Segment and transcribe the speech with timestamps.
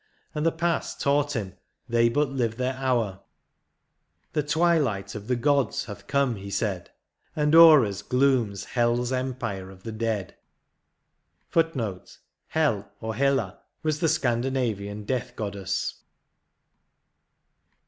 [0.33, 1.53] And the past taught him
[1.87, 3.19] they but live their hour;
[3.75, 6.89] *' The twilight of the gods" hath come, he said.
[7.35, 10.33] And o'er us glooms Hel's * empire of the dead.
[11.19, 11.53] *
[12.49, 16.01] Hel, or Hela, was the Scandinavian death goddess.